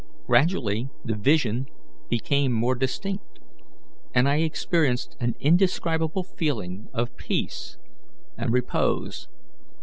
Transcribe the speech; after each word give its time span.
Gradually 0.25 0.89
the 1.05 1.13
vision 1.13 1.67
became 2.09 2.51
more 2.53 2.73
distinct, 2.73 3.37
and 4.15 4.27
I 4.27 4.37
experienced 4.37 5.15
an 5.19 5.35
indescribable 5.39 6.23
feeling 6.23 6.87
of 6.91 7.15
peace 7.17 7.77
and 8.35 8.51
repose. 8.51 9.27